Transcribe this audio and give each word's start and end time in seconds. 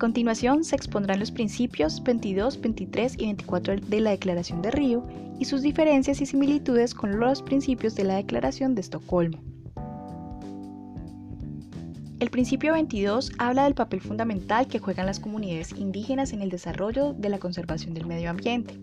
continuación 0.00 0.64
se 0.64 0.74
expondrán 0.74 1.20
los 1.20 1.30
principios 1.30 2.02
22, 2.02 2.60
23 2.60 3.14
y 3.18 3.26
24 3.26 3.76
de 3.76 4.00
la 4.00 4.10
Declaración 4.10 4.62
de 4.62 4.70
Río 4.70 5.06
y 5.38 5.44
sus 5.44 5.60
diferencias 5.60 6.22
y 6.22 6.26
similitudes 6.26 6.94
con 6.94 7.20
los 7.20 7.42
principios 7.42 7.94
de 7.94 8.04
la 8.04 8.16
Declaración 8.16 8.74
de 8.74 8.80
Estocolmo. 8.80 9.38
El 12.18 12.30
principio 12.30 12.72
22 12.72 13.32
habla 13.38 13.64
del 13.64 13.74
papel 13.74 14.00
fundamental 14.00 14.66
que 14.66 14.78
juegan 14.78 15.04
las 15.04 15.20
comunidades 15.20 15.72
indígenas 15.72 16.32
en 16.32 16.40
el 16.40 16.48
desarrollo 16.48 17.12
de 17.12 17.28
la 17.28 17.38
conservación 17.38 17.92
del 17.92 18.06
medio 18.06 18.30
ambiente. 18.30 18.80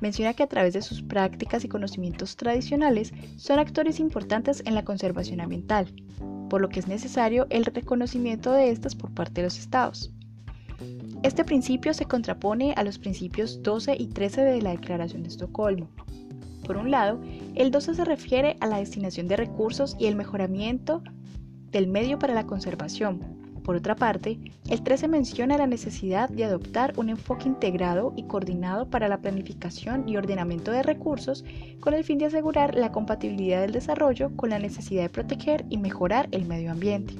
Menciona 0.00 0.34
que 0.34 0.42
a 0.42 0.48
través 0.48 0.74
de 0.74 0.82
sus 0.82 1.02
prácticas 1.02 1.64
y 1.64 1.68
conocimientos 1.68 2.36
tradicionales 2.36 3.12
son 3.36 3.58
actores 3.58 3.98
importantes 3.98 4.62
en 4.66 4.74
la 4.74 4.84
conservación 4.84 5.40
ambiental, 5.40 5.92
por 6.50 6.60
lo 6.60 6.68
que 6.68 6.80
es 6.80 6.86
necesario 6.86 7.46
el 7.48 7.64
reconocimiento 7.64 8.52
de 8.52 8.70
estas 8.70 8.94
por 8.94 9.10
parte 9.12 9.40
de 9.40 9.46
los 9.46 9.58
estados. 9.58 10.12
Este 11.22 11.44
principio 11.44 11.92
se 11.92 12.06
contrapone 12.06 12.72
a 12.78 12.82
los 12.82 12.98
principios 12.98 13.62
12 13.62 13.94
y 13.98 14.06
13 14.06 14.40
de 14.40 14.62
la 14.62 14.70
Declaración 14.70 15.22
de 15.22 15.28
Estocolmo. 15.28 15.86
Por 16.64 16.78
un 16.78 16.90
lado, 16.90 17.20
el 17.56 17.70
12 17.70 17.94
se 17.94 18.04
refiere 18.06 18.56
a 18.60 18.66
la 18.66 18.78
destinación 18.78 19.28
de 19.28 19.36
recursos 19.36 19.96
y 19.98 20.06
el 20.06 20.16
mejoramiento 20.16 21.02
del 21.72 21.88
medio 21.88 22.18
para 22.18 22.32
la 22.32 22.46
conservación. 22.46 23.20
Por 23.62 23.76
otra 23.76 23.96
parte, 23.96 24.38
el 24.70 24.82
13 24.82 25.08
menciona 25.08 25.58
la 25.58 25.66
necesidad 25.66 26.30
de 26.30 26.44
adoptar 26.44 26.94
un 26.96 27.10
enfoque 27.10 27.48
integrado 27.48 28.14
y 28.16 28.22
coordinado 28.22 28.88
para 28.88 29.06
la 29.06 29.18
planificación 29.18 30.08
y 30.08 30.16
ordenamiento 30.16 30.72
de 30.72 30.82
recursos 30.82 31.44
con 31.80 31.92
el 31.92 32.02
fin 32.02 32.16
de 32.16 32.26
asegurar 32.26 32.74
la 32.74 32.92
compatibilidad 32.92 33.60
del 33.60 33.72
desarrollo 33.72 34.34
con 34.36 34.48
la 34.48 34.58
necesidad 34.58 35.02
de 35.02 35.10
proteger 35.10 35.66
y 35.68 35.76
mejorar 35.76 36.28
el 36.32 36.46
medio 36.46 36.72
ambiente. 36.72 37.12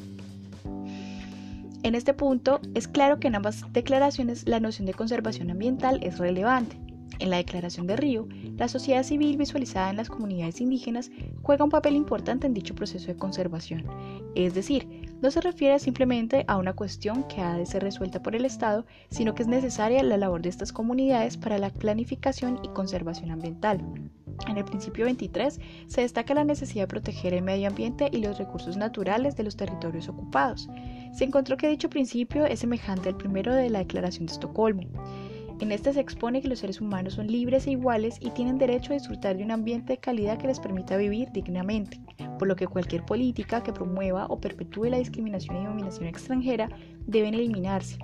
En 1.83 1.95
este 1.95 2.12
punto, 2.12 2.61
es 2.75 2.89
claro 2.89 3.19
que 3.20 3.28
en 3.28 3.36
ambas 3.36 3.64
declaraciones 3.73 4.47
la 4.47 4.61
noción 4.61 4.86
de 4.86 4.92
conservación 4.92 5.50
ambiental 5.50 5.98
es 6.03 6.19
relevante. 6.19 6.78
En 7.20 7.31
la 7.31 7.39
Declaración 7.39 7.86
de 7.86 7.97
Río, 7.97 8.28
la 8.56 8.69
sociedad 8.69 9.03
civil 9.03 9.36
visualizada 9.36 9.91
en 9.91 9.97
las 9.97 10.08
comunidades 10.08 10.61
indígenas 10.61 11.11
juega 11.42 11.64
un 11.64 11.70
papel 11.70 11.97
importante 11.97 12.47
en 12.47 12.55
dicho 12.55 12.75
proceso 12.75 13.06
de 13.08 13.17
conservación. 13.17 13.84
Es 14.34 14.55
decir, 14.55 15.11
no 15.20 15.31
se 15.31 15.41
refiere 15.41 15.78
simplemente 15.78 16.45
a 16.48 16.56
una 16.56 16.75
cuestión 16.75 17.25
que 17.25 17.41
ha 17.41 17.56
de 17.56 17.67
ser 17.67 17.83
resuelta 17.83 18.23
por 18.23 18.36
el 18.36 18.45
Estado, 18.45 18.86
sino 19.11 19.34
que 19.34 19.42
es 19.42 19.48
necesaria 19.48 20.03
la 20.03 20.17
labor 20.17 20.42
de 20.42 20.48
estas 20.48 20.73
comunidades 20.73 21.36
para 21.36 21.58
la 21.58 21.70
planificación 21.70 22.58
y 22.62 22.69
conservación 22.69 23.31
ambiental. 23.31 23.83
En 24.48 24.56
el 24.56 24.64
principio 24.64 25.05
23 25.05 25.60
se 25.86 26.00
destaca 26.00 26.34
la 26.34 26.44
necesidad 26.44 26.84
de 26.84 26.88
proteger 26.88 27.34
el 27.34 27.42
medio 27.42 27.69
ambiente 27.69 28.08
y 28.12 28.19
los 28.19 28.38
recursos 28.38 28.77
naturales 28.77 29.36
de 29.36 29.44
los 29.44 29.56
territorios 29.56 30.08
ocupados. 30.08 30.69
Se 31.12 31.24
encontró 31.24 31.56
que 31.56 31.69
dicho 31.69 31.91
principio 31.91 32.46
es 32.46 32.61
semejante 32.61 33.08
al 33.08 33.16
primero 33.16 33.55
de 33.55 33.70
la 33.70 33.80
Declaración 33.80 34.27
de 34.27 34.33
Estocolmo. 34.33 34.88
En 35.61 35.72
este 35.72 35.92
se 35.92 36.00
expone 36.00 36.41
que 36.41 36.48
los 36.48 36.61
seres 36.61 36.80
humanos 36.80 37.14
son 37.14 37.27
libres 37.27 37.66
e 37.66 37.72
iguales 37.72 38.16
y 38.18 38.30
tienen 38.30 38.56
derecho 38.56 38.92
a 38.92 38.96
disfrutar 38.96 39.36
de 39.36 39.44
un 39.44 39.50
ambiente 39.50 39.92
de 39.92 39.98
calidad 39.98 40.38
que 40.38 40.46
les 40.46 40.58
permita 40.58 40.96
vivir 40.96 41.30
dignamente, 41.33 42.00
por 42.38 42.48
lo 42.48 42.56
que 42.56 42.66
cualquier 42.66 43.05
política 43.05 43.62
que 43.62 43.72
promueva 43.72 44.24
o 44.27 44.41
perpetúe 44.41 44.86
la 44.86 44.96
discriminación 44.96 45.61
y 45.61 45.66
dominación 45.66 46.06
extranjera 46.06 46.70
deben 47.06 47.34
eliminarse. 47.34 47.98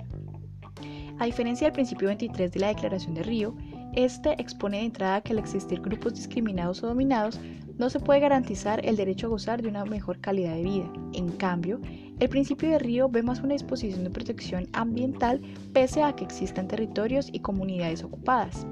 A 1.17 1.25
diferencia 1.25 1.65
del 1.65 1.73
principio 1.73 2.09
23 2.09 2.51
de 2.51 2.59
la 2.59 2.67
Declaración 2.67 3.15
de 3.15 3.23
Río, 3.23 3.55
este 3.93 4.39
expone 4.41 4.77
de 4.77 4.85
entrada 4.85 5.21
que 5.21 5.33
al 5.33 5.39
existir 5.39 5.81
grupos 5.81 6.15
discriminados 6.15 6.83
o 6.83 6.87
dominados, 6.87 7.39
no 7.77 7.89
se 7.89 7.99
puede 7.99 8.19
garantizar 8.19 8.83
el 8.85 8.95
derecho 8.95 9.27
a 9.27 9.29
gozar 9.29 9.61
de 9.61 9.69
una 9.69 9.85
mejor 9.85 10.19
calidad 10.19 10.55
de 10.55 10.63
vida. 10.63 10.91
En 11.13 11.29
cambio, 11.29 11.79
el 12.19 12.29
principio 12.29 12.69
de 12.69 12.79
Río 12.79 13.09
ve 13.09 13.21
más 13.21 13.41
una 13.41 13.53
disposición 13.53 14.03
de 14.03 14.09
protección 14.09 14.67
ambiental 14.73 15.41
pese 15.73 16.03
a 16.03 16.13
que 16.13 16.23
existan 16.23 16.67
territorios 16.67 17.29
y 17.31 17.39
comunidades 17.39 18.03
ocupadas. 18.03 18.65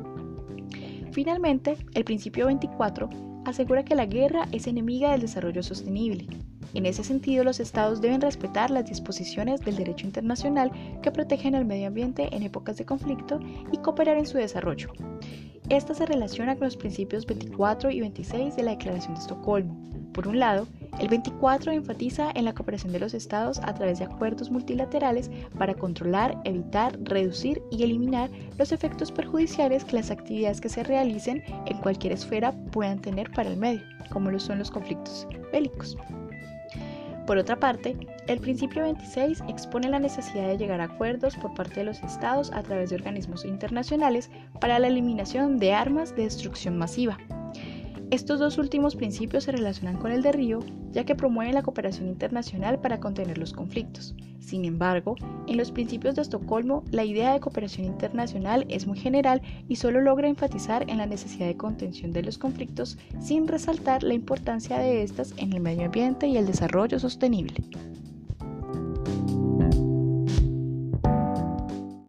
Finalmente, 1.15 1.77
el 1.93 2.03
principio 2.03 2.47
24 2.47 3.09
asegura 3.45 3.85
que 3.85 3.95
la 3.95 4.05
guerra 4.05 4.49
es 4.51 4.67
enemiga 4.67 5.13
del 5.13 5.21
desarrollo 5.21 5.63
sostenible. 5.63 6.27
En 6.73 6.85
ese 6.85 7.05
sentido, 7.05 7.45
los 7.45 7.61
estados 7.61 8.01
deben 8.01 8.19
respetar 8.19 8.69
las 8.69 8.89
disposiciones 8.89 9.61
del 9.61 9.77
derecho 9.77 10.05
internacional 10.05 10.73
que 11.01 11.13
protegen 11.13 11.55
el 11.55 11.63
medio 11.63 11.87
ambiente 11.87 12.27
en 12.35 12.43
épocas 12.43 12.75
de 12.75 12.85
conflicto 12.85 13.39
y 13.71 13.77
cooperar 13.77 14.17
en 14.17 14.25
su 14.25 14.37
desarrollo. 14.37 14.91
Esta 15.69 15.93
se 15.93 16.05
relaciona 16.05 16.57
con 16.57 16.65
los 16.65 16.75
principios 16.75 17.25
24 17.25 17.91
y 17.91 18.01
26 18.01 18.57
de 18.57 18.63
la 18.63 18.71
Declaración 18.71 19.13
de 19.13 19.21
Estocolmo. 19.21 20.11
Por 20.11 20.27
un 20.27 20.37
lado, 20.37 20.67
el 20.99 21.09
24 21.09 21.73
enfatiza 21.73 22.31
en 22.35 22.45
la 22.45 22.53
cooperación 22.53 22.93
de 22.93 22.99
los 22.99 23.13
estados 23.13 23.59
a 23.59 23.73
través 23.73 23.99
de 23.99 24.05
acuerdos 24.05 24.49
multilaterales 24.49 25.29
para 25.57 25.73
controlar, 25.73 26.39
evitar, 26.45 26.97
reducir 27.03 27.61
y 27.69 27.83
eliminar 27.83 28.29
los 28.57 28.71
efectos 28.71 29.11
perjudiciales 29.11 29.83
que 29.83 29.97
las 29.97 30.09
actividades 30.09 30.61
que 30.61 30.69
se 30.69 30.83
realicen 30.83 31.43
en 31.65 31.77
cualquier 31.79 32.13
esfera 32.13 32.53
puedan 32.71 32.99
tener 32.99 33.29
para 33.31 33.49
el 33.49 33.57
medio, 33.57 33.81
como 34.11 34.31
lo 34.31 34.39
son 34.39 34.59
los 34.59 34.71
conflictos 34.71 35.27
bélicos. 35.51 35.97
Por 37.27 37.37
otra 37.39 37.59
parte, 37.59 37.97
el 38.27 38.39
principio 38.39 38.83
26 38.83 39.43
expone 39.49 39.89
la 39.89 39.99
necesidad 39.99 40.47
de 40.47 40.57
llegar 40.57 40.79
a 40.79 40.85
acuerdos 40.85 41.35
por 41.35 41.55
parte 41.55 41.79
de 41.79 41.87
los 41.87 42.01
estados 42.03 42.51
a 42.51 42.61
través 42.61 42.91
de 42.91 42.97
organismos 42.97 43.45
internacionales 43.45 44.29
para 44.61 44.77
la 44.79 44.87
eliminación 44.87 45.57
de 45.57 45.73
armas 45.73 46.15
de 46.15 46.23
destrucción 46.23 46.77
masiva, 46.77 47.17
estos 48.11 48.39
dos 48.39 48.57
últimos 48.57 48.95
principios 48.95 49.45
se 49.45 49.51
relacionan 49.51 49.97
con 49.97 50.11
el 50.11 50.21
de 50.21 50.31
Río, 50.31 50.59
ya 50.91 51.05
que 51.05 51.15
promueven 51.15 51.55
la 51.55 51.63
cooperación 51.63 52.07
internacional 52.07 52.79
para 52.79 52.99
contener 52.99 53.37
los 53.37 53.51
conflictos. 53.51 54.15
Sin 54.39 54.63
embargo, 54.63 55.15
en 55.47 55.57
los 55.57 55.71
principios 55.71 56.15
de 56.15 56.21
Estocolmo, 56.21 56.83
la 56.91 57.03
idea 57.03 57.33
de 57.33 57.39
cooperación 57.39 57.87
internacional 57.87 58.65
es 58.69 58.85
muy 58.85 58.99
general 58.99 59.41
y 59.67 59.77
solo 59.77 60.01
logra 60.01 60.27
enfatizar 60.27 60.87
en 60.89 60.99
la 60.99 61.07
necesidad 61.07 61.47
de 61.47 61.57
contención 61.57 62.11
de 62.11 62.21
los 62.21 62.37
conflictos 62.37 62.97
sin 63.19 63.47
resaltar 63.47 64.03
la 64.03 64.13
importancia 64.13 64.77
de 64.77 65.01
estas 65.01 65.33
en 65.37 65.53
el 65.53 65.61
medio 65.61 65.85
ambiente 65.85 66.27
y 66.27 66.37
el 66.37 66.45
desarrollo 66.45 66.99
sostenible. 66.99 67.55